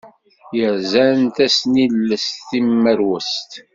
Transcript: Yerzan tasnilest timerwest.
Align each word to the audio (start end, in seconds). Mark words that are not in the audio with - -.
Yerzan 0.57 1.17
tasnilest 1.35 2.25
timerwest. 2.47 3.51